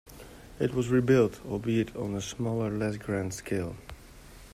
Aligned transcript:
It 0.59 0.73
was 0.73 0.87
rebuilt, 0.89 1.39
albeit 1.45 1.95
on 1.95 2.15
a 2.15 2.21
smaller, 2.21 2.71
less 2.71 2.97
grand 2.97 3.35
scale. 3.35 3.75